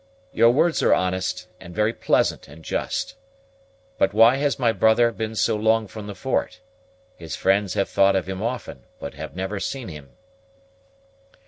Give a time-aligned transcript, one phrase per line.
[0.33, 3.13] "Your words are honest, and very pleasant and just.
[3.99, 6.59] But why has my brother been so long from the fort?
[7.17, 10.09] His friends have thought of him often, but have never seen him."